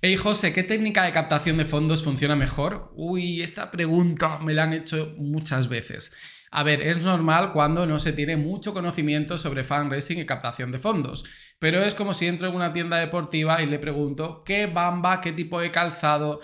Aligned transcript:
Hey 0.00 0.14
José, 0.14 0.52
¿qué 0.52 0.62
técnica 0.62 1.02
de 1.02 1.10
captación 1.10 1.56
de 1.56 1.64
fondos 1.64 2.04
funciona 2.04 2.36
mejor? 2.36 2.92
Uy, 2.94 3.42
esta 3.42 3.72
pregunta 3.72 4.38
me 4.38 4.54
la 4.54 4.62
han 4.62 4.72
hecho 4.72 5.12
muchas 5.18 5.68
veces. 5.68 6.12
A 6.52 6.62
ver, 6.62 6.82
es 6.82 7.04
normal 7.04 7.50
cuando 7.52 7.84
no 7.84 7.98
se 7.98 8.12
tiene 8.12 8.36
mucho 8.36 8.72
conocimiento 8.72 9.36
sobre 9.38 9.64
fundraising 9.64 10.20
y 10.20 10.24
captación 10.24 10.70
de 10.70 10.78
fondos, 10.78 11.24
pero 11.58 11.82
es 11.82 11.96
como 11.96 12.14
si 12.14 12.28
entro 12.28 12.46
en 12.46 12.54
una 12.54 12.72
tienda 12.72 12.96
deportiva 12.98 13.60
y 13.60 13.66
le 13.66 13.80
pregunto 13.80 14.44
qué 14.44 14.66
bamba, 14.66 15.20
qué 15.20 15.32
tipo 15.32 15.60
de 15.60 15.72
calzado, 15.72 16.38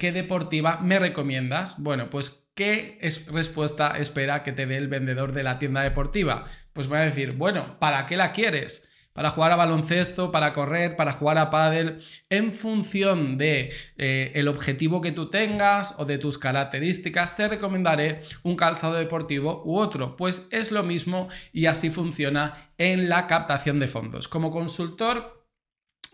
qué 0.00 0.10
deportiva 0.10 0.80
me 0.82 0.98
recomiendas. 0.98 1.80
Bueno, 1.80 2.10
pues 2.10 2.50
¿qué 2.56 2.98
respuesta 3.28 3.96
espera 3.98 4.42
que 4.42 4.50
te 4.50 4.66
dé 4.66 4.78
el 4.78 4.88
vendedor 4.88 5.32
de 5.32 5.44
la 5.44 5.60
tienda 5.60 5.82
deportiva? 5.82 6.46
Pues 6.72 6.90
va 6.90 6.98
a 6.98 7.06
decir, 7.06 7.34
bueno, 7.34 7.78
¿para 7.78 8.04
qué 8.04 8.16
la 8.16 8.32
quieres? 8.32 8.88
Para 9.16 9.30
jugar 9.30 9.50
a 9.50 9.56
baloncesto, 9.56 10.30
para 10.30 10.52
correr, 10.52 10.94
para 10.94 11.12
jugar 11.12 11.38
a 11.38 11.48
pádel, 11.48 11.96
en 12.28 12.52
función 12.52 13.38
de 13.38 13.72
eh, 13.96 14.32
el 14.34 14.46
objetivo 14.46 15.00
que 15.00 15.10
tú 15.10 15.30
tengas 15.30 15.94
o 15.98 16.04
de 16.04 16.18
tus 16.18 16.36
características, 16.36 17.34
te 17.34 17.48
recomendaré 17.48 18.18
un 18.42 18.56
calzado 18.56 18.94
deportivo 18.94 19.62
u 19.64 19.78
otro. 19.78 20.16
Pues 20.16 20.46
es 20.50 20.70
lo 20.70 20.82
mismo 20.82 21.28
y 21.52 21.64
así 21.64 21.88
funciona 21.88 22.52
en 22.76 23.08
la 23.08 23.26
captación 23.26 23.80
de 23.80 23.88
fondos. 23.88 24.28
Como 24.28 24.50
consultor, 24.50 25.46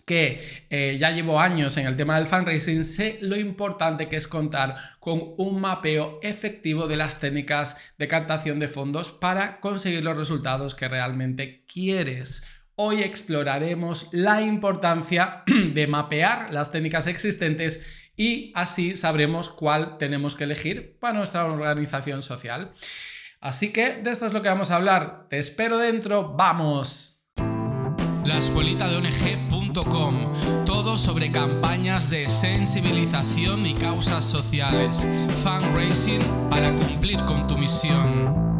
que 0.06 0.66
eh, 0.70 0.96
ya 0.98 1.10
llevo 1.10 1.40
años 1.40 1.76
en 1.76 1.86
el 1.86 1.96
tema 1.96 2.16
del 2.16 2.26
fundraising, 2.26 2.84
sé 2.84 3.18
lo 3.20 3.36
importante 3.36 4.08
que 4.08 4.16
es 4.16 4.28
contar 4.28 4.76
con 5.00 5.34
un 5.38 5.60
mapeo 5.60 6.18
efectivo 6.22 6.86
de 6.86 6.96
las 6.96 7.20
técnicas 7.20 7.76
de 7.98 8.08
captación 8.08 8.58
de 8.58 8.68
fondos 8.68 9.10
para 9.10 9.60
conseguir 9.60 10.04
los 10.04 10.16
resultados 10.16 10.74
que 10.74 10.88
realmente 10.88 11.64
quieres. 11.66 12.61
Hoy 12.74 13.02
exploraremos 13.02 14.08
la 14.12 14.40
importancia 14.40 15.42
de 15.46 15.86
mapear 15.86 16.52
las 16.52 16.70
técnicas 16.70 17.06
existentes 17.06 18.10
y 18.16 18.50
así 18.54 18.94
sabremos 18.94 19.50
cuál 19.50 19.98
tenemos 19.98 20.36
que 20.36 20.44
elegir 20.44 20.98
para 20.98 21.14
nuestra 21.14 21.44
organización 21.44 22.22
social. 22.22 22.72
Así 23.40 23.72
que 23.72 23.96
de 23.96 24.10
esto 24.10 24.26
es 24.26 24.32
lo 24.32 24.40
que 24.40 24.48
vamos 24.48 24.70
a 24.70 24.76
hablar. 24.76 25.26
Te 25.28 25.38
espero 25.38 25.76
dentro. 25.76 26.34
¡Vamos! 26.34 27.24
La 28.24 28.38
escuelita 28.38 28.88
de 28.88 28.96
ONG.com. 28.96 30.32
Todo 30.64 30.96
sobre 30.96 31.30
campañas 31.30 32.08
de 32.08 32.30
sensibilización 32.30 33.66
y 33.66 33.74
causas 33.74 34.24
sociales. 34.24 35.06
Fundraising 35.42 36.22
para 36.48 36.74
cumplir 36.74 37.18
con 37.24 37.46
tu 37.48 37.58
misión. 37.58 38.51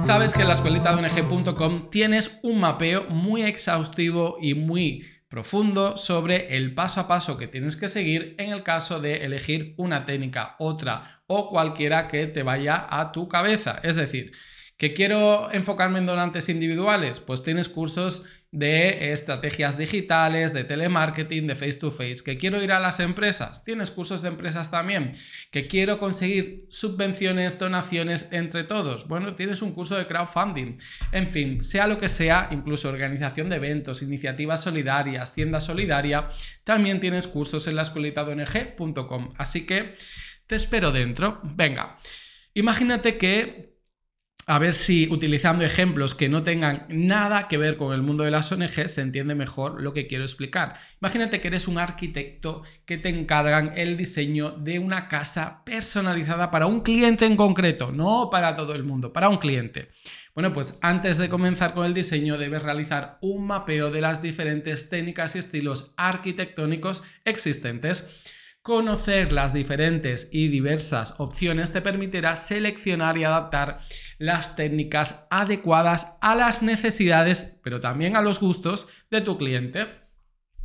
Sabes 0.00 0.34
que 0.34 0.42
en 0.42 0.48
la 0.48 0.54
escuelita 0.54 0.96
de 0.96 1.06
ONG.com 1.06 1.90
tienes 1.90 2.40
un 2.42 2.58
mapeo 2.58 3.04
muy 3.10 3.42
exhaustivo 3.42 4.38
y 4.40 4.54
muy 4.54 5.04
profundo 5.28 5.96
sobre 5.96 6.56
el 6.56 6.74
paso 6.74 7.00
a 7.00 7.08
paso 7.08 7.36
que 7.36 7.46
tienes 7.46 7.76
que 7.76 7.86
seguir 7.86 8.34
en 8.38 8.50
el 8.50 8.62
caso 8.62 8.98
de 8.98 9.24
elegir 9.24 9.74
una 9.76 10.04
técnica, 10.04 10.56
otra 10.58 11.22
o 11.26 11.48
cualquiera 11.48 12.08
que 12.08 12.26
te 12.26 12.42
vaya 12.42 12.86
a 12.90 13.12
tu 13.12 13.28
cabeza. 13.28 13.78
Es 13.82 13.94
decir, 13.94 14.32
¿Que 14.80 14.94
quiero 14.94 15.52
enfocarme 15.52 15.98
en 15.98 16.06
donantes 16.06 16.48
individuales? 16.48 17.20
Pues 17.20 17.42
tienes 17.42 17.68
cursos 17.68 18.22
de 18.50 19.12
estrategias 19.12 19.76
digitales, 19.76 20.54
de 20.54 20.64
telemarketing, 20.64 21.46
de 21.46 21.54
face 21.54 21.74
to 21.74 21.90
face. 21.90 22.24
¿Que 22.24 22.38
quiero 22.38 22.62
ir 22.62 22.72
a 22.72 22.80
las 22.80 22.98
empresas? 22.98 23.62
Tienes 23.62 23.90
cursos 23.90 24.22
de 24.22 24.28
empresas 24.28 24.70
también. 24.70 25.12
¿Que 25.50 25.66
quiero 25.66 25.98
conseguir 25.98 26.64
subvenciones, 26.70 27.58
donaciones 27.58 28.32
entre 28.32 28.64
todos? 28.64 29.06
Bueno, 29.06 29.34
tienes 29.34 29.60
un 29.60 29.74
curso 29.74 29.98
de 29.98 30.06
crowdfunding. 30.06 30.78
En 31.12 31.28
fin, 31.28 31.62
sea 31.62 31.86
lo 31.86 31.98
que 31.98 32.08
sea, 32.08 32.48
incluso 32.50 32.88
organización 32.88 33.50
de 33.50 33.56
eventos, 33.56 34.00
iniciativas 34.00 34.62
solidarias, 34.62 35.34
tienda 35.34 35.60
solidaria, 35.60 36.26
también 36.64 37.00
tienes 37.00 37.28
cursos 37.28 37.66
en 37.66 37.76
la 37.76 37.82
escuelita 37.82 38.24
de 38.24 38.32
ONG.com. 38.32 39.34
Así 39.36 39.66
que 39.66 39.92
te 40.46 40.56
espero 40.56 40.90
dentro. 40.90 41.38
Venga, 41.42 41.98
imagínate 42.54 43.18
que 43.18 43.69
a 44.50 44.58
ver 44.58 44.74
si 44.74 45.06
utilizando 45.12 45.62
ejemplos 45.62 46.12
que 46.12 46.28
no 46.28 46.42
tengan 46.42 46.84
nada 46.88 47.46
que 47.46 47.56
ver 47.56 47.76
con 47.76 47.94
el 47.94 48.02
mundo 48.02 48.24
de 48.24 48.32
las 48.32 48.50
ONG 48.50 48.88
se 48.88 49.00
entiende 49.00 49.36
mejor 49.36 49.80
lo 49.80 49.92
que 49.92 50.08
quiero 50.08 50.24
explicar. 50.24 50.74
Imagínate 51.00 51.40
que 51.40 51.46
eres 51.46 51.68
un 51.68 51.78
arquitecto 51.78 52.64
que 52.84 52.98
te 52.98 53.10
encargan 53.10 53.74
el 53.76 53.96
diseño 53.96 54.50
de 54.50 54.80
una 54.80 55.06
casa 55.06 55.62
personalizada 55.64 56.50
para 56.50 56.66
un 56.66 56.80
cliente 56.80 57.26
en 57.26 57.36
concreto, 57.36 57.92
no 57.92 58.28
para 58.28 58.56
todo 58.56 58.74
el 58.74 58.82
mundo, 58.82 59.12
para 59.12 59.28
un 59.28 59.36
cliente. 59.36 59.90
Bueno, 60.34 60.52
pues 60.52 60.76
antes 60.82 61.16
de 61.16 61.28
comenzar 61.28 61.72
con 61.72 61.86
el 61.86 61.94
diseño 61.94 62.36
debes 62.36 62.64
realizar 62.64 63.18
un 63.20 63.46
mapeo 63.46 63.92
de 63.92 64.00
las 64.00 64.20
diferentes 64.20 64.88
técnicas 64.88 65.36
y 65.36 65.38
estilos 65.38 65.94
arquitectónicos 65.96 67.04
existentes. 67.24 68.24
Conocer 68.62 69.32
las 69.32 69.54
diferentes 69.54 70.28
y 70.32 70.48
diversas 70.48 71.14
opciones 71.16 71.72
te 71.72 71.80
permitirá 71.80 72.36
seleccionar 72.36 73.16
y 73.16 73.24
adaptar 73.24 73.78
las 74.18 74.54
técnicas 74.54 75.26
adecuadas 75.30 76.18
a 76.20 76.34
las 76.34 76.60
necesidades, 76.60 77.58
pero 77.64 77.80
también 77.80 78.16
a 78.16 78.20
los 78.20 78.38
gustos 78.38 78.86
de 79.10 79.22
tu 79.22 79.38
cliente. 79.38 79.86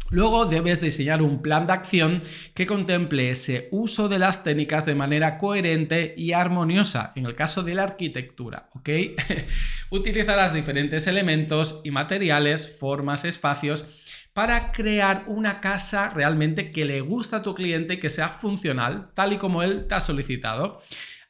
Luego 0.09 0.45
debes 0.45 0.81
diseñar 0.81 1.21
un 1.21 1.41
plan 1.41 1.67
de 1.67 1.73
acción 1.73 2.21
que 2.53 2.65
contemple 2.65 3.31
ese 3.31 3.69
uso 3.71 4.09
de 4.09 4.19
las 4.19 4.43
técnicas 4.43 4.85
de 4.85 4.93
manera 4.93 5.37
coherente 5.37 6.13
y 6.17 6.33
armoniosa, 6.33 7.13
en 7.15 7.25
el 7.25 7.33
caso 7.33 7.63
de 7.63 7.75
la 7.75 7.83
arquitectura, 7.83 8.69
¿ok? 8.75 8.89
Utilizarás 9.89 10.53
diferentes 10.53 11.07
elementos 11.07 11.79
y 11.85 11.91
materiales, 11.91 12.77
formas, 12.77 13.23
espacios 13.23 14.04
para 14.35 14.73
crear 14.73 15.23
una 15.27 15.61
casa 15.61 16.09
realmente 16.09 16.69
que 16.69 16.83
le 16.83 16.99
gusta 16.99 17.37
a 17.37 17.41
tu 17.41 17.55
cliente 17.55 17.99
que 17.99 18.09
sea 18.09 18.27
funcional, 18.27 19.11
tal 19.13 19.31
y 19.31 19.37
como 19.37 19.63
él 19.63 19.85
te 19.87 19.95
ha 19.95 20.01
solicitado. 20.01 20.81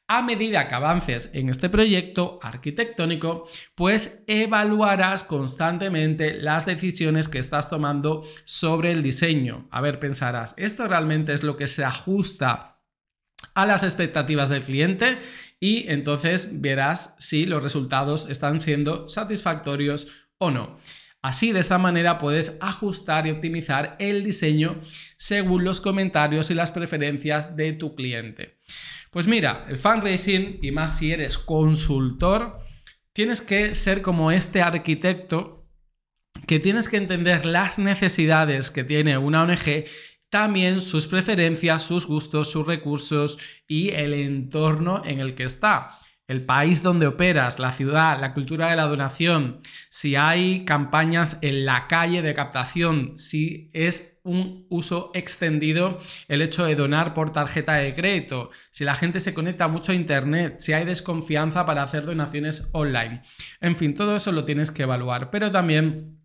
A 0.07 0.23
medida 0.23 0.67
que 0.67 0.73
avances 0.73 1.29
en 1.33 1.49
este 1.49 1.69
proyecto 1.69 2.39
arquitectónico, 2.41 3.47
pues 3.75 4.23
evaluarás 4.25 5.23
constantemente 5.23 6.33
las 6.33 6.65
decisiones 6.65 7.27
que 7.27 7.37
estás 7.37 7.69
tomando 7.69 8.23
sobre 8.43 8.91
el 8.91 9.03
diseño. 9.03 9.67
A 9.69 9.81
ver, 9.81 9.99
pensarás, 9.99 10.55
¿esto 10.57 10.87
realmente 10.87 11.31
es 11.33 11.43
lo 11.43 11.55
que 11.55 11.67
se 11.67 11.83
ajusta 11.83 12.81
a 13.53 13.65
las 13.67 13.83
expectativas 13.83 14.49
del 14.49 14.63
cliente? 14.63 15.19
Y 15.59 15.87
entonces 15.91 16.59
verás 16.59 17.15
si 17.19 17.45
los 17.45 17.61
resultados 17.61 18.27
están 18.31 18.61
siendo 18.61 19.07
satisfactorios 19.07 20.27
o 20.39 20.49
no. 20.49 20.77
Así, 21.25 21.53
de 21.53 21.59
esta 21.59 21.79
manera 21.79 22.19
puedes 22.19 22.59
ajustar 22.61 23.25
y 23.25 23.31
optimizar 23.31 23.95
el 23.97 24.23
diseño 24.23 24.79
según 25.17 25.63
los 25.63 25.81
comentarios 25.81 26.51
y 26.51 26.53
las 26.53 26.69
preferencias 26.69 27.55
de 27.55 27.73
tu 27.73 27.95
cliente. 27.95 28.59
Pues 29.09 29.25
mira, 29.25 29.65
el 29.67 29.79
fundraising, 29.79 30.59
y 30.61 30.69
más 30.69 30.99
si 30.99 31.11
eres 31.11 31.39
consultor, 31.39 32.59
tienes 33.11 33.41
que 33.41 33.73
ser 33.73 34.03
como 34.03 34.29
este 34.29 34.61
arquitecto 34.61 35.67
que 36.45 36.59
tienes 36.59 36.89
que 36.89 36.97
entender 36.97 37.47
las 37.47 37.79
necesidades 37.79 38.69
que 38.69 38.83
tiene 38.83 39.17
una 39.17 39.41
ONG 39.41 39.85
también 40.29 40.79
sus 40.79 41.07
preferencias, 41.07 41.81
sus 41.81 42.05
gustos, 42.05 42.51
sus 42.51 42.67
recursos 42.67 43.39
y 43.67 43.89
el 43.89 44.13
entorno 44.13 45.01
en 45.03 45.19
el 45.21 45.33
que 45.33 45.45
está 45.45 45.89
el 46.27 46.45
país 46.45 46.81
donde 46.81 47.07
operas, 47.07 47.59
la 47.59 47.71
ciudad, 47.71 48.19
la 48.19 48.33
cultura 48.33 48.69
de 48.69 48.75
la 48.75 48.87
donación, 48.87 49.59
si 49.89 50.15
hay 50.15 50.65
campañas 50.65 51.37
en 51.41 51.65
la 51.65 51.87
calle 51.87 52.21
de 52.21 52.33
captación, 52.33 53.17
si 53.17 53.69
es 53.73 54.19
un 54.23 54.65
uso 54.69 55.11
extendido 55.13 55.99
el 56.27 56.41
hecho 56.41 56.65
de 56.65 56.73
donar 56.73 57.13
por 57.13 57.31
tarjeta 57.31 57.75
de 57.75 57.93
crédito, 57.93 58.49
si 58.71 58.83
la 58.83 58.95
gente 58.95 59.19
se 59.19 59.35
conecta 59.35 59.67
mucho 59.67 59.91
a 59.91 59.95
Internet, 59.95 60.55
si 60.57 60.73
hay 60.73 60.83
desconfianza 60.83 61.65
para 61.65 61.83
hacer 61.83 62.05
donaciones 62.05 62.69
online. 62.73 63.21
En 63.61 63.75
fin, 63.75 63.93
todo 63.93 64.15
eso 64.15 64.31
lo 64.31 64.45
tienes 64.45 64.71
que 64.71 64.83
evaluar, 64.83 65.29
pero 65.29 65.51
también 65.51 66.19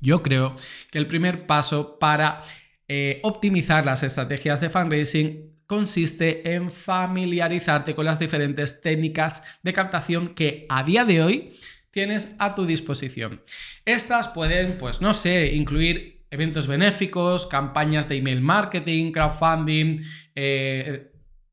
yo 0.00 0.22
creo 0.22 0.56
que 0.90 0.98
el 0.98 1.06
primer 1.06 1.46
paso 1.46 1.98
para 1.98 2.40
eh, 2.88 3.20
optimizar 3.22 3.84
las 3.84 4.02
estrategias 4.02 4.60
de 4.60 4.70
fundraising 4.70 5.53
consiste 5.66 6.54
en 6.54 6.70
familiarizarte 6.70 7.94
con 7.94 8.04
las 8.04 8.18
diferentes 8.18 8.80
técnicas 8.80 9.42
de 9.62 9.72
captación 9.72 10.28
que 10.28 10.66
a 10.68 10.82
día 10.82 11.04
de 11.04 11.22
hoy 11.22 11.48
tienes 11.90 12.34
a 12.38 12.54
tu 12.54 12.66
disposición. 12.66 13.42
Estas 13.84 14.28
pueden, 14.28 14.78
pues 14.78 15.00
no 15.00 15.14
sé, 15.14 15.54
incluir 15.54 16.24
eventos 16.30 16.66
benéficos, 16.66 17.46
campañas 17.46 18.08
de 18.08 18.16
email 18.16 18.40
marketing, 18.40 19.12
crowdfunding, 19.12 20.00
eh, 20.34 21.12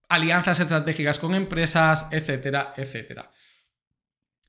alianzas 0.10 0.60
estratégicas 0.60 1.20
con 1.20 1.36
empresas, 1.36 2.08
etcétera, 2.12 2.74
etcétera. 2.76 3.32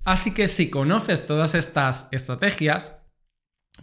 Así 0.05 0.35
que 0.35 0.49
si 0.49 0.71
conoces 0.71 1.27
todas 1.27 1.55
estas 1.55 2.09
estrategias, 2.11 2.97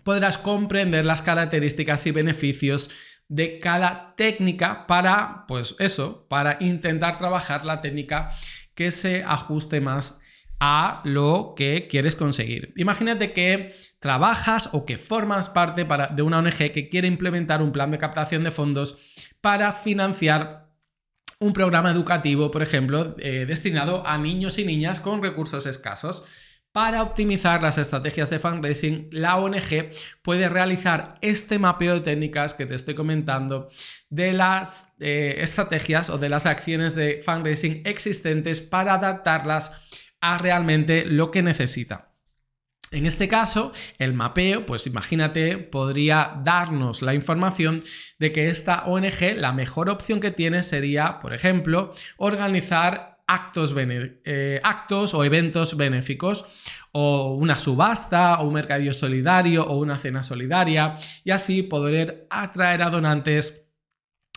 podrás 0.03 0.37
comprender 0.37 1.05
las 1.05 1.21
características 1.21 2.05
y 2.07 2.11
beneficios 2.11 2.89
de 3.29 3.59
cada 3.59 4.15
técnica 4.17 4.85
para, 4.87 5.45
pues 5.47 5.75
eso, 5.79 6.27
para 6.27 6.57
intentar 6.59 7.17
trabajar 7.17 7.63
la 7.63 7.79
técnica 7.79 8.29
que 8.73 8.91
se 8.91 9.23
ajuste 9.23 9.79
más 9.79 10.19
a 10.59 11.01
lo 11.05 11.53
que 11.55 11.87
quieres 11.87 12.15
conseguir. 12.15 12.73
Imagínate 12.75 13.31
que 13.31 13.73
trabajas 13.99 14.69
o 14.73 14.85
que 14.85 14.97
formas 14.97 15.49
parte 15.49 15.85
de 15.85 16.21
una 16.21 16.39
ONG 16.39 16.71
que 16.73 16.89
quiere 16.89 17.07
implementar 17.07 17.61
un 17.61 17.71
plan 17.71 17.91
de 17.91 17.97
captación 17.97 18.43
de 18.43 18.51
fondos 18.51 19.15
para 19.41 19.71
financiar 19.71 20.67
un 21.39 21.53
programa 21.53 21.91
educativo, 21.91 22.51
por 22.51 22.61
ejemplo, 22.61 23.15
eh, 23.19 23.45
destinado 23.47 24.05
a 24.05 24.17
niños 24.17 24.59
y 24.59 24.65
niñas 24.65 24.99
con 24.99 25.23
recursos 25.23 25.65
escasos. 25.65 26.25
Para 26.71 27.01
optimizar 27.01 27.63
las 27.63 27.79
estrategias 27.79 28.29
de 28.29 28.37
fundraising, 28.37 29.09
la 29.11 29.37
ONG 29.37 29.89
puede 30.21 30.49
realizar 30.49 31.17
este 31.21 31.57
mapeo 31.57 31.95
de 31.95 32.01
técnicas 32.01 32.53
que 32.53 32.67
te 32.67 32.75
estoy 32.75 32.93
comentando 32.93 33.69
de 34.11 34.33
las 34.33 34.93
eh, 34.99 35.37
estrategias 35.39 36.11
o 36.11 36.19
de 36.19 36.29
las 36.29 36.45
acciones 36.45 36.93
de 36.93 37.23
fundraising 37.25 37.81
existentes 37.85 38.61
para 38.61 38.93
adaptarlas 38.93 39.71
a 40.21 40.37
realmente 40.37 41.05
lo 41.05 41.31
que 41.31 41.41
necesita. 41.41 42.09
En 42.91 43.05
este 43.05 43.27
caso, 43.27 43.71
el 43.97 44.13
mapeo, 44.13 44.65
pues 44.65 44.85
imagínate, 44.87 45.57
podría 45.57 46.39
darnos 46.43 47.03
la 47.03 47.13
información 47.13 47.83
de 48.17 48.31
que 48.31 48.49
esta 48.49 48.85
ONG, 48.85 49.35
la 49.35 49.53
mejor 49.53 49.89
opción 49.89 50.19
que 50.19 50.31
tiene 50.31 50.63
sería, 50.63 51.19
por 51.19 51.33
ejemplo, 51.33 51.93
organizar 52.17 53.08
actos, 53.29 53.75
eh, 53.77 54.59
actos 54.63 55.13
o 55.13 55.23
eventos 55.23 55.77
benéficos 55.77 56.45
o 56.91 57.35
una 57.35 57.55
subasta 57.55 58.39
o 58.39 58.47
un 58.47 58.53
mercadillo 58.55 58.93
solidario 58.93 59.63
o 59.65 59.77
una 59.77 59.99
cena 59.99 60.23
solidaria 60.23 60.95
y 61.23 61.29
así 61.29 61.61
poder 61.61 62.25
atraer 62.31 62.81
a 62.81 62.89
donantes 62.89 63.69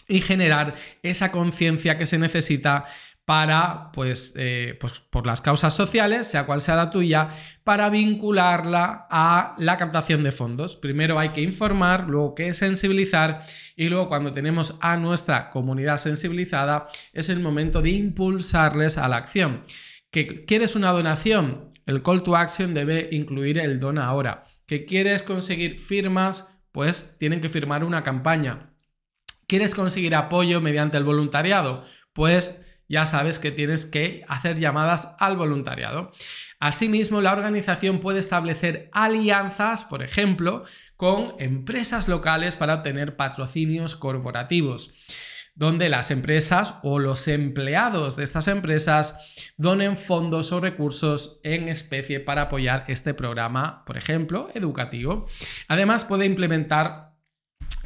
y 0.09 0.21
generar 0.21 0.75
esa 1.03 1.33
conciencia 1.33 1.97
que 1.97 2.05
se 2.05 2.19
necesita 2.19 2.85
para, 3.25 3.93
pues, 3.93 4.35
eh, 4.37 4.77
pues, 4.81 4.99
por 4.99 5.27
las 5.27 5.41
causas 5.41 5.75
sociales, 5.75 6.27
sea 6.27 6.45
cual 6.45 6.61
sea 6.61 6.75
la 6.75 6.91
tuya, 6.91 7.29
para 7.63 7.89
vincularla 7.89 9.07
a 9.09 9.55
la 9.59 9.77
captación 9.77 10.25
de 10.25 10.33
fondos. 10.33 10.75
Primero 10.75 11.19
hay 11.19 11.29
que 11.29 11.41
informar, 11.41 12.09
luego 12.09 12.35
que 12.35 12.53
sensibilizar 12.53 13.41
y 13.77 13.89
luego 13.89 14.09
cuando 14.09 14.33
tenemos 14.33 14.75
a 14.81 14.97
nuestra 14.97 15.51
comunidad 15.51 15.99
sensibilizada 15.99 16.87
es 17.13 17.29
el 17.29 17.41
momento 17.41 17.81
de 17.81 17.91
impulsarles 17.91 18.99
a 18.99 19.09
la 19.09 19.19
acción. 19.19 19.63
¿Que 20.11 20.45
quieres 20.45 20.75
una 20.75 20.91
donación? 20.91 21.73
El 21.87 22.03
call 22.03 22.23
to 22.23 22.37
action 22.37 22.75
debe 22.75 23.09
incluir 23.13 23.59
el 23.59 23.79
dona 23.79 24.07
ahora. 24.07 24.45
¿Que 24.67 24.85
quieres 24.85 25.23
conseguir 25.23 25.79
firmas? 25.79 26.61
Pues 26.73 27.17
tienen 27.19 27.41
que 27.41 27.49
firmar 27.49 27.85
una 27.85 28.03
campaña. 28.03 28.75
¿Quieres 29.47 29.75
conseguir 29.75 30.15
apoyo 30.15 30.61
mediante 30.61 30.97
el 30.97 31.05
voluntariado? 31.05 31.85
Pues 32.13 32.62
ya 32.89 33.07
sabes 33.07 33.39
que 33.39 33.51
tienes 33.51 33.87
que 33.87 34.25
hacer 34.29 34.59
llamadas 34.59 35.15
al 35.19 35.37
voluntariado. 35.37 36.13
Asimismo, 36.61 37.21
la 37.21 37.33
organización 37.33 38.01
puede 38.01 38.19
establecer 38.19 38.89
alianzas, 38.93 39.85
por 39.85 40.03
ejemplo, 40.03 40.65
con 40.97 41.35
empresas 41.39 42.09
locales 42.09 42.57
para 42.57 42.75
obtener 42.75 43.17
patrocinios 43.17 43.97
corporativos 43.97 44.93
donde 45.55 45.89
las 45.89 46.11
empresas 46.11 46.77
o 46.83 46.99
los 46.99 47.29
empleados 47.29 48.17
de 48.17 48.25
estas 48.25 48.49
empresas 48.49 49.53
donen 49.59 49.97
fondos 49.97 50.51
o 50.53 50.61
recursos 50.61 51.41
en 51.43 51.69
especie 51.69 52.21
para 52.21 52.43
apoyar 52.43 52.85
este 52.89 53.13
programa, 53.13 53.85
por 53.85 53.99
ejemplo, 53.99 54.49
educativo. 54.55 55.29
Además, 55.69 56.05
puede 56.05 56.25
implementar 56.25 57.12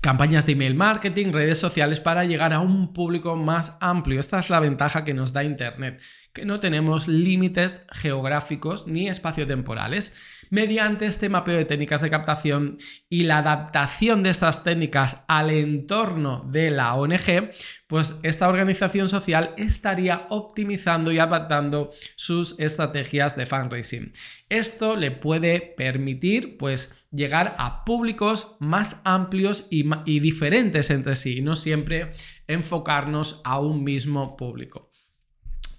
campañas 0.07 0.47
de 0.47 0.53
email 0.53 0.77
marketing, 0.77 1.33
redes 1.33 1.59
sociales 1.59 1.99
para 1.99 2.25
llegar 2.25 2.53
a 2.53 2.61
un 2.61 2.93
público 2.93 3.35
más 3.35 3.77
amplio. 3.81 4.21
Esta 4.21 4.39
es 4.39 4.51
la 4.51 4.61
ventaja 4.61 5.03
que 5.03 5.15
nos 5.15 5.33
da 5.33 5.43
Internet, 5.43 6.01
que 6.33 6.45
no 6.45 6.61
tenemos 6.61 7.09
límites 7.09 7.83
geográficos 7.91 8.87
ni 8.87 9.09
espaciotemporales. 9.09 10.36
Mediante 10.51 11.07
este 11.07 11.29
mapeo 11.29 11.57
de 11.57 11.65
técnicas 11.65 12.01
de 12.01 12.11
captación 12.11 12.77
y 13.09 13.25
la 13.25 13.39
adaptación 13.39 14.23
de 14.23 14.31
estas 14.31 14.65
técnicas 14.65 15.25
al 15.29 15.51
entorno 15.51 16.47
de 16.51 16.71
la 16.71 16.95
ONG, 16.95 17.51
pues 17.87 18.17
esta 18.23 18.49
organización 18.49 19.09
social 19.09 19.55
estaría 19.57 20.27
optimizando 20.31 21.13
y 21.13 21.19
adaptando 21.19 21.91
sus 22.17 22.59
estrategias 22.59 23.37
de 23.37 23.47
fundraising. 23.47 24.13
Esto 24.49 24.97
le 24.97 25.11
puede 25.11 25.61
permitir 25.61 26.57
pues 26.59 27.07
llegar 27.11 27.55
a 27.59 27.85
públicos 27.85 28.57
más 28.61 29.01
amplios 29.05 29.67
y, 29.71 29.85
y 30.05 30.21
diferentes 30.21 30.91
entre 30.91 31.17
sí, 31.17 31.39
y 31.39 31.43
no 31.43 31.57
siempre 31.57 32.11
enfocarnos 32.47 33.41
a 33.45 33.59
un 33.61 33.85
mismo 33.85 34.37
público. 34.37 34.86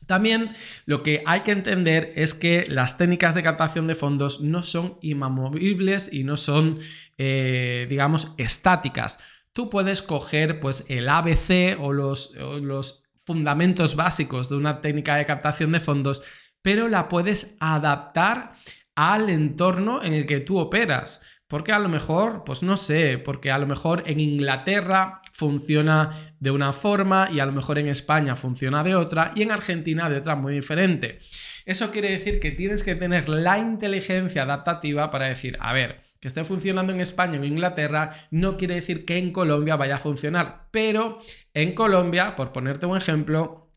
También 0.08 0.50
lo 0.86 1.04
que 1.04 1.22
hay 1.26 1.42
que 1.42 1.52
entender 1.52 2.14
es 2.16 2.34
que 2.34 2.66
las 2.68 2.98
técnicas 2.98 3.36
de 3.36 3.44
captación 3.44 3.88
de 3.88 3.96
fondos 3.96 4.42
no 4.42 4.64
son 4.64 4.98
inamovibles 5.02 6.12
y 6.12 6.24
no 6.24 6.38
son, 6.38 6.80
eh, 7.18 7.86
digamos, 7.90 8.34
estáticas. 8.38 9.20
Tú 9.54 9.70
puedes 9.70 10.02
coger 10.02 10.60
pues, 10.60 10.86
el 10.88 11.10
ABC 11.10 11.78
o 11.80 11.94
los, 11.94 12.36
los 12.36 13.04
fundamentos 13.26 13.96
básicos 13.96 14.50
de 14.50 14.56
una 14.56 14.80
técnica 14.80 15.18
de 15.18 15.26
captación 15.26 15.74
de 15.74 15.82
fondos, 15.82 16.24
pero 16.62 16.88
la 16.88 17.10
puedes 17.10 17.58
adaptar 17.60 18.54
al 18.96 19.30
entorno 19.30 20.02
en 20.02 20.14
el 20.14 20.26
que 20.26 20.40
tú 20.40 20.58
operas. 20.58 21.22
Porque 21.48 21.72
a 21.72 21.80
lo 21.80 21.88
mejor, 21.88 22.44
pues 22.46 22.62
no 22.62 22.76
sé, 22.76 23.18
porque 23.18 23.52
a 23.52 23.58
lo 23.58 23.68
mejor 23.68 24.04
en 24.06 24.20
Inglaterra 24.20 25.22
funciona 25.38 26.10
de 26.40 26.50
una 26.50 26.74
forma 26.74 27.30
y 27.32 27.40
a 27.40 27.46
lo 27.46 27.52
mejor 27.52 27.78
en 27.78 27.88
España 27.88 28.36
funciona 28.36 28.84
de 28.84 28.96
otra 28.96 29.34
y 29.36 29.44
en 29.44 29.52
Argentina 29.52 30.10
de 30.10 30.18
otra 30.18 30.36
muy 30.36 30.56
diferente. 30.56 31.20
Eso 31.64 31.92
quiere 31.92 32.10
decir 32.10 32.40
que 32.40 32.50
tienes 32.50 32.82
que 32.82 32.96
tener 32.96 33.30
la 33.30 33.60
inteligencia 33.60 34.42
adaptativa 34.42 35.12
para 35.12 35.28
decir, 35.28 35.56
a 35.60 35.74
ver, 35.74 36.02
que 36.20 36.28
esté 36.28 36.44
funcionando 36.44 36.92
en 36.92 37.02
España 37.02 37.34
o 37.34 37.44
en 37.44 37.52
Inglaterra 37.52 38.10
no 38.32 38.58
quiere 38.58 38.74
decir 38.74 39.06
que 39.06 39.20
en 39.20 39.32
Colombia 39.32 39.76
vaya 39.76 39.98
a 39.98 40.00
funcionar, 40.00 40.70
pero 40.72 41.20
en 41.54 41.76
Colombia, 41.76 42.36
por 42.36 42.52
ponerte 42.52 42.88
un 42.88 42.98
ejemplo, 42.98 43.76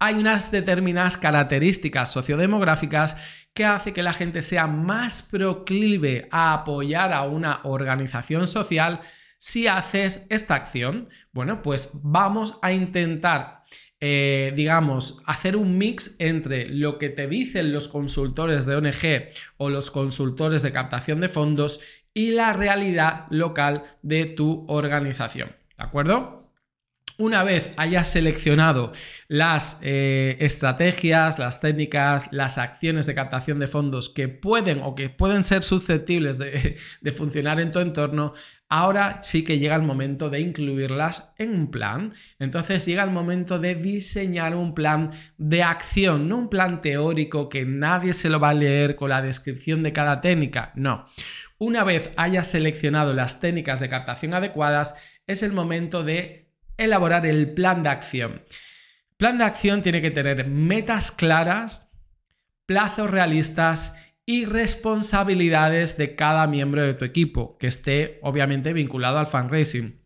hay 0.00 0.16
unas 0.16 0.50
determinadas 0.50 1.16
características 1.16 2.10
sociodemográficas 2.10 3.46
que 3.54 3.64
hace 3.64 3.92
que 3.92 4.02
la 4.02 4.12
gente 4.12 4.42
sea 4.42 4.66
más 4.66 5.22
proclive 5.22 6.26
a 6.32 6.54
apoyar 6.54 7.12
a 7.12 7.22
una 7.22 7.60
organización 7.62 8.48
social 8.48 8.98
si 9.38 9.68
haces 9.68 10.26
esta 10.28 10.54
acción. 10.54 11.08
Bueno, 11.32 11.62
pues 11.62 11.90
vamos 12.02 12.58
a 12.60 12.72
intentar, 12.72 13.62
eh, 14.00 14.52
digamos, 14.54 15.22
hacer 15.24 15.56
un 15.56 15.78
mix 15.78 16.16
entre 16.18 16.66
lo 16.68 16.98
que 16.98 17.08
te 17.08 17.26
dicen 17.26 17.72
los 17.72 17.88
consultores 17.88 18.66
de 18.66 18.76
ONG 18.76 19.28
o 19.56 19.70
los 19.70 19.90
consultores 19.90 20.62
de 20.62 20.72
captación 20.72 21.20
de 21.20 21.28
fondos 21.28 21.80
y 22.12 22.32
la 22.32 22.52
realidad 22.52 23.26
local 23.30 23.84
de 24.02 24.26
tu 24.26 24.66
organización. 24.68 25.50
¿De 25.76 25.84
acuerdo? 25.84 26.38
Una 27.20 27.42
vez 27.42 27.70
hayas 27.76 28.08
seleccionado 28.08 28.92
las 29.26 29.78
eh, 29.82 30.36
estrategias, 30.38 31.40
las 31.40 31.60
técnicas, 31.60 32.28
las 32.30 32.58
acciones 32.58 33.06
de 33.06 33.14
captación 33.14 33.58
de 33.58 33.66
fondos 33.66 34.08
que 34.08 34.28
pueden 34.28 34.80
o 34.82 34.94
que 34.94 35.10
pueden 35.10 35.42
ser 35.42 35.64
susceptibles 35.64 36.38
de, 36.38 36.76
de 37.00 37.12
funcionar 37.12 37.58
en 37.58 37.72
tu 37.72 37.80
entorno, 37.80 38.34
ahora 38.68 39.20
sí 39.22 39.44
que 39.44 39.58
llega 39.58 39.76
el 39.76 39.82
momento 39.82 40.28
de 40.30 40.40
incluirlas 40.40 41.34
en 41.38 41.54
un 41.54 41.70
plan. 41.70 42.12
Entonces 42.38 42.84
llega 42.86 43.02
el 43.02 43.10
momento 43.10 43.58
de 43.58 43.74
diseñar 43.74 44.54
un 44.54 44.74
plan 44.74 45.10
de 45.36 45.62
acción, 45.62 46.28
no 46.28 46.36
un 46.36 46.50
plan 46.50 46.82
teórico 46.82 47.48
que 47.48 47.64
nadie 47.64 48.12
se 48.12 48.28
lo 48.28 48.40
va 48.40 48.50
a 48.50 48.54
leer 48.54 48.96
con 48.96 49.10
la 49.10 49.22
descripción 49.22 49.82
de 49.82 49.92
cada 49.92 50.20
técnica, 50.20 50.72
no. 50.74 51.06
Una 51.58 51.82
vez 51.82 52.10
hayas 52.16 52.46
seleccionado 52.46 53.14
las 53.14 53.40
técnicas 53.40 53.80
de 53.80 53.88
captación 53.88 54.34
adecuadas, 54.34 55.18
es 55.26 55.42
el 55.42 55.52
momento 55.52 56.04
de 56.04 56.52
elaborar 56.76 57.26
el 57.26 57.52
plan 57.54 57.82
de 57.82 57.88
acción. 57.88 58.42
Plan 59.16 59.38
de 59.38 59.44
acción 59.44 59.82
tiene 59.82 60.00
que 60.00 60.12
tener 60.12 60.46
metas 60.46 61.10
claras, 61.10 61.90
plazos 62.66 63.10
realistas 63.10 63.94
y 64.28 64.44
responsabilidades 64.44 65.96
de 65.96 66.14
cada 66.14 66.46
miembro 66.46 66.82
de 66.82 66.92
tu 66.92 67.06
equipo, 67.06 67.56
que 67.56 67.66
esté 67.66 68.18
obviamente 68.20 68.74
vinculado 68.74 69.18
al 69.18 69.26
fundraising. 69.26 70.02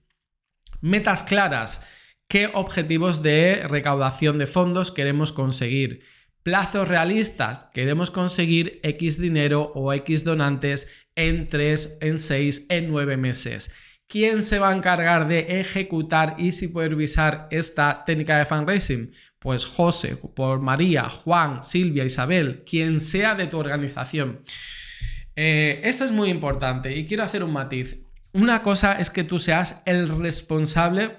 Metas 0.80 1.24
claras, 1.24 1.84
qué 2.28 2.48
objetivos 2.54 3.24
de 3.24 3.64
recaudación 3.66 4.38
de 4.38 4.46
fondos 4.46 4.92
queremos 4.92 5.32
conseguir. 5.32 6.02
Plazos 6.44 6.86
realistas, 6.86 7.66
queremos 7.74 8.12
conseguir 8.12 8.78
X 8.84 9.20
dinero 9.20 9.72
o 9.74 9.92
X 9.92 10.22
donantes 10.22 11.04
en 11.16 11.48
3, 11.48 11.98
en 12.02 12.20
6, 12.20 12.66
en 12.68 12.92
9 12.92 13.16
meses. 13.16 13.74
¿Quién 14.06 14.44
se 14.44 14.60
va 14.60 14.68
a 14.68 14.76
encargar 14.76 15.26
de 15.26 15.58
ejecutar 15.58 16.36
y 16.38 16.52
supervisar 16.52 17.48
esta 17.50 18.04
técnica 18.04 18.38
de 18.38 18.44
fundraising? 18.44 19.12
Pues 19.42 19.66
José, 19.66 20.16
por 20.16 20.60
María, 20.60 21.10
Juan, 21.10 21.62
Silvia, 21.64 22.04
Isabel, 22.04 22.62
quien 22.64 23.00
sea 23.00 23.34
de 23.34 23.48
tu 23.48 23.58
organización. 23.58 24.42
Eh, 25.34 25.80
esto 25.82 26.04
es 26.04 26.12
muy 26.12 26.30
importante 26.30 26.96
y 26.96 27.06
quiero 27.06 27.24
hacer 27.24 27.42
un 27.42 27.52
matiz. 27.52 28.06
Una 28.32 28.62
cosa 28.62 28.92
es 29.00 29.10
que 29.10 29.24
tú 29.24 29.38
seas 29.40 29.82
el 29.84 30.08
responsable 30.08 31.16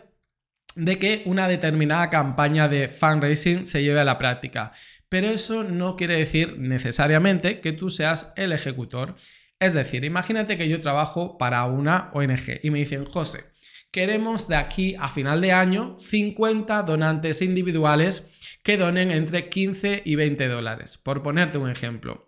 de 0.76 0.98
que 0.98 1.24
una 1.26 1.48
determinada 1.48 2.10
campaña 2.10 2.68
de 2.68 2.88
fundraising 2.88 3.66
se 3.66 3.84
lleve 3.84 4.00
a 4.00 4.06
la 4.06 4.18
práctica. 4.18 4.72
pero 5.10 5.28
eso 5.28 5.64
no 5.64 5.96
quiere 5.96 6.18
decir 6.18 6.58
necesariamente 6.58 7.60
que 7.60 7.72
tú 7.72 7.92
seas 7.92 8.34
el 8.36 8.52
ejecutor. 8.52 9.14
Es 9.60 9.74
decir, 9.76 10.04
imagínate 10.06 10.58
que 10.58 10.68
yo 10.68 10.82
trabajo 10.82 11.38
para 11.38 11.66
una 11.66 12.10
ONG 12.14 12.60
y 12.64 12.72
me 12.72 12.80
dicen, 12.80 13.06
José, 13.06 13.53
queremos 13.94 14.48
de 14.48 14.56
aquí 14.56 14.96
a 15.00 15.08
final 15.08 15.40
de 15.40 15.52
año 15.52 15.96
50 16.00 16.82
donantes 16.82 17.44
individuales 17.44 18.58
que 18.64 18.76
donen 18.76 19.12
entre 19.12 19.50
15 19.50 20.02
y 20.04 20.16
20 20.16 20.48
dólares, 20.48 20.98
por 20.98 21.22
ponerte 21.22 21.60
un 21.60 21.70
ejemplo. 21.70 22.28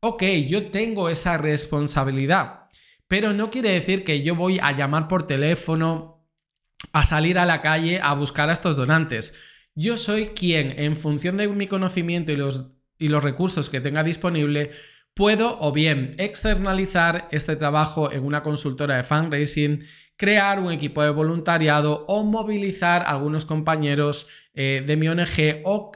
Ok, 0.00 0.24
yo 0.48 0.70
tengo 0.70 1.08
esa 1.08 1.38
responsabilidad, 1.38 2.68
pero 3.06 3.32
no 3.32 3.48
quiere 3.48 3.70
decir 3.70 4.02
que 4.02 4.22
yo 4.22 4.34
voy 4.34 4.58
a 4.60 4.72
llamar 4.72 5.06
por 5.06 5.24
teléfono, 5.24 6.28
a 6.92 7.04
salir 7.04 7.38
a 7.38 7.46
la 7.46 7.62
calle 7.62 8.00
a 8.02 8.12
buscar 8.14 8.50
a 8.50 8.52
estos 8.52 8.74
donantes. 8.74 9.34
Yo 9.76 9.96
soy 9.96 10.26
quien, 10.26 10.74
en 10.80 10.96
función 10.96 11.36
de 11.36 11.46
mi 11.46 11.68
conocimiento 11.68 12.32
y 12.32 12.36
los, 12.36 12.72
y 12.98 13.06
los 13.06 13.22
recursos 13.22 13.70
que 13.70 13.80
tenga 13.80 14.02
disponible, 14.02 14.72
puedo 15.14 15.56
o 15.60 15.72
bien 15.72 16.14
externalizar 16.18 17.28
este 17.30 17.56
trabajo 17.56 18.12
en 18.12 18.24
una 18.24 18.42
consultora 18.42 18.96
de 18.96 19.02
fundraising, 19.02 19.78
crear 20.16 20.58
un 20.58 20.72
equipo 20.72 21.02
de 21.02 21.10
voluntariado 21.10 22.04
o 22.08 22.24
movilizar 22.24 23.02
a 23.02 23.10
algunos 23.10 23.44
compañeros 23.44 24.26
eh, 24.54 24.82
de 24.84 24.96
mi 24.96 25.08
ONG 25.08 25.62
o 25.64 25.92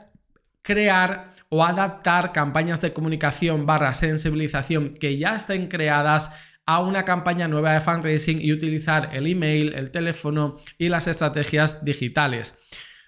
crear 0.61 1.31
o 1.49 1.63
adaptar 1.63 2.31
campañas 2.31 2.79
de 2.81 2.93
comunicación 2.93 3.65
barra 3.65 3.93
sensibilización 3.93 4.93
que 4.93 5.17
ya 5.17 5.35
estén 5.35 5.67
creadas 5.67 6.55
a 6.65 6.79
una 6.79 7.03
campaña 7.03 7.47
nueva 7.47 7.73
de 7.73 7.81
fundraising 7.81 8.39
y 8.41 8.53
utilizar 8.53 9.09
el 9.13 9.25
email, 9.25 9.73
el 9.73 9.89
teléfono 9.89 10.55
y 10.77 10.89
las 10.89 11.07
estrategias 11.07 11.83
digitales. 11.83 12.55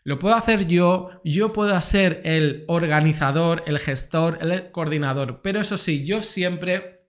Lo 0.03 0.17
puedo 0.17 0.35
hacer 0.35 0.67
yo, 0.67 1.09
yo 1.23 1.53
puedo 1.53 1.79
ser 1.79 2.21
el 2.23 2.63
organizador, 2.67 3.63
el 3.67 3.79
gestor, 3.79 4.39
el 4.41 4.71
coordinador, 4.71 5.41
pero 5.43 5.61
eso 5.61 5.77
sí, 5.77 6.05
yo 6.05 6.23
siempre 6.23 7.01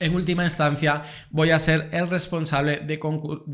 en 0.00 0.14
última 0.14 0.44
instancia 0.44 1.02
voy 1.30 1.50
a 1.50 1.58
ser 1.58 1.88
el 1.92 2.08
responsable 2.08 2.78
de, 2.78 2.98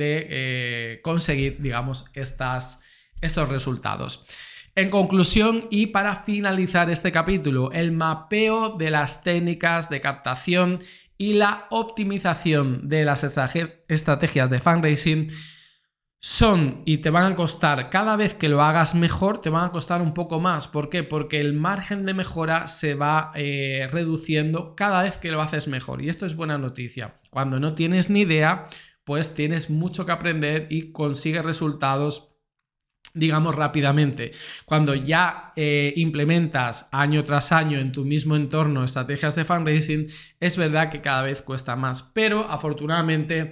eh, 0.00 1.00
conseguir, 1.02 1.60
digamos, 1.60 2.06
estas, 2.14 2.80
estos 3.20 3.48
resultados. 3.48 4.24
En 4.74 4.88
conclusión 4.88 5.68
y 5.70 5.88
para 5.88 6.16
finalizar 6.16 6.88
este 6.88 7.12
capítulo, 7.12 7.70
el 7.72 7.92
mapeo 7.92 8.70
de 8.70 8.90
las 8.90 9.22
técnicas 9.22 9.90
de 9.90 10.00
captación 10.00 10.78
y 11.18 11.34
la 11.34 11.66
optimización 11.70 12.88
de 12.88 13.04
las 13.04 13.22
estrategias 13.22 14.48
de 14.48 14.60
fundraising 14.60 15.28
son 16.24 16.82
y 16.84 16.98
te 16.98 17.10
van 17.10 17.32
a 17.32 17.34
costar 17.34 17.90
cada 17.90 18.14
vez 18.14 18.32
que 18.32 18.48
lo 18.48 18.62
hagas 18.62 18.94
mejor, 18.94 19.40
te 19.40 19.50
van 19.50 19.64
a 19.64 19.72
costar 19.72 20.00
un 20.00 20.14
poco 20.14 20.38
más. 20.38 20.68
¿Por 20.68 20.88
qué? 20.88 21.02
Porque 21.02 21.40
el 21.40 21.52
margen 21.52 22.06
de 22.06 22.14
mejora 22.14 22.68
se 22.68 22.94
va 22.94 23.32
eh, 23.34 23.88
reduciendo 23.90 24.76
cada 24.76 25.02
vez 25.02 25.18
que 25.18 25.32
lo 25.32 25.42
haces 25.42 25.66
mejor. 25.66 26.00
Y 26.00 26.08
esto 26.08 26.24
es 26.24 26.36
buena 26.36 26.58
noticia. 26.58 27.20
Cuando 27.30 27.58
no 27.58 27.74
tienes 27.74 28.08
ni 28.08 28.20
idea, 28.20 28.66
pues 29.02 29.34
tienes 29.34 29.68
mucho 29.68 30.06
que 30.06 30.12
aprender 30.12 30.68
y 30.70 30.92
consigues 30.92 31.44
resultados 31.44 32.28
digamos 33.14 33.54
rápidamente. 33.54 34.32
Cuando 34.64 34.94
ya 34.94 35.52
eh, 35.56 35.92
implementas 35.96 36.88
año 36.92 37.24
tras 37.24 37.52
año 37.52 37.78
en 37.78 37.92
tu 37.92 38.04
mismo 38.04 38.36
entorno 38.36 38.84
estrategias 38.84 39.34
de 39.34 39.44
fundraising, 39.44 40.06
es 40.40 40.56
verdad 40.56 40.90
que 40.90 41.00
cada 41.00 41.22
vez 41.22 41.42
cuesta 41.42 41.76
más, 41.76 42.02
pero 42.02 42.48
afortunadamente 42.48 43.50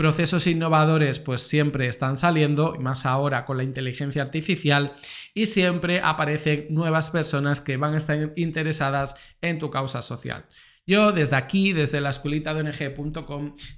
procesos 0.00 0.46
innovadores 0.46 1.18
pues 1.18 1.42
siempre 1.42 1.86
están 1.86 2.16
saliendo, 2.16 2.74
más 2.80 3.04
ahora 3.04 3.44
con 3.44 3.58
la 3.58 3.64
inteligencia 3.64 4.22
artificial, 4.22 4.94
y 5.34 5.44
siempre 5.44 6.00
aparecen 6.00 6.68
nuevas 6.70 7.10
personas 7.10 7.60
que 7.60 7.76
van 7.76 7.92
a 7.92 7.98
estar 7.98 8.32
interesadas 8.36 9.14
en 9.42 9.58
tu 9.58 9.68
causa 9.68 10.00
social. 10.00 10.46
Yo 10.86 11.12
desde 11.12 11.36
aquí, 11.36 11.74
desde 11.74 12.00
la 12.00 12.08
escuelita 12.08 12.54
de 12.54 12.62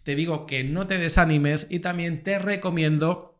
te 0.05 0.15
digo 0.15 0.47
que 0.47 0.63
no 0.63 0.87
te 0.87 0.99
desanimes 0.99 1.67
y 1.71 1.81
también 1.81 2.23
te 2.23 2.39
recomiendo 2.39 3.32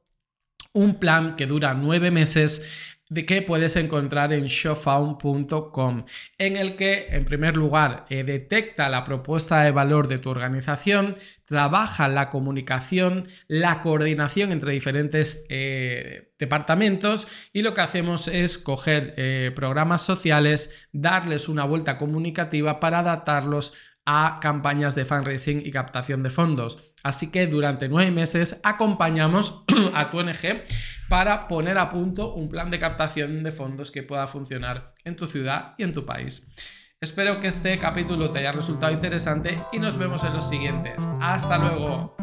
un 0.73 0.99
plan 0.99 1.37
que 1.37 1.47
dura 1.47 1.75
nueve 1.75 2.11
meses 2.11 2.93
de 3.13 3.27
que 3.27 3.43
puedes 3.43 3.77
encontrar 3.77 4.33
en 4.33 4.45
showfound.com, 4.45 6.05
en 6.39 6.57
el 6.57 6.77
que, 6.77 7.09
en 7.11 7.27
primer 7.27 7.59
lugar, 7.59 8.07
eh, 8.09 8.25
detecta 8.25 8.89
la 8.89 9.05
propuesta 9.05 9.63
de 9.63 9.71
valor 9.71 10.09
de 10.09 10.17
tu 10.17 10.31
organización, 10.31 11.15
trabaja 11.45 12.09
la 12.09 12.31
comunicación, 12.31 13.25
la 13.49 13.83
coordinación 13.83 14.51
entre 14.51 14.73
diferentes 14.73 15.45
eh, 15.51 16.33
departamentos 16.39 17.27
y 17.53 17.61
lo 17.61 17.75
que 17.75 17.83
hacemos 17.83 18.29
es 18.29 18.57
coger 18.57 19.13
eh, 19.19 19.53
programas 19.55 20.01
sociales, 20.01 20.89
darles 20.93 21.51
una 21.51 21.65
vuelta 21.65 21.99
comunicativa 21.99 22.81
para 22.81 23.01
adaptarlos 23.01 23.75
a 24.05 24.39
campañas 24.41 24.95
de 24.95 25.05
fundraising 25.05 25.63
y 25.65 25.71
captación 25.71 26.23
de 26.23 26.31
fondos. 26.31 26.95
Así 27.03 27.31
que 27.31 27.47
durante 27.47 27.89
nueve 27.89 28.11
meses 28.11 28.61
acompañamos 28.63 29.65
a 29.95 30.11
tu 30.11 30.19
ONG 30.19 30.63
para 31.09 31.47
poner 31.49 31.79
a 31.79 31.89
punto 31.89 32.35
un 32.35 32.49
plan 32.49 32.71
de 32.71 32.79
captación 32.79 33.43
de 33.43 33.53
fondos 33.53 33.91
que 33.91 34.03
pueda 34.03 34.27
funcionar 34.27 34.95
en 35.05 35.17
tu 35.17 35.27
ciudad 35.27 35.75
y 35.79 35.83
en 35.85 35.95
tu 35.95 36.07
país. 36.07 36.53
Espero 37.01 37.41
que 37.41 37.49
este 37.49 37.79
capítulo 37.79 38.31
te 38.31 38.39
haya 38.39 38.53
resultado 38.53 38.93
interesante 38.93 39.61
y 39.73 39.79
nos 39.79 39.99
vemos 39.99 40.23
en 40.25 40.35
los 40.35 40.49
siguientes. 40.49 41.07
Hasta 41.21 41.59
luego. 41.59 42.22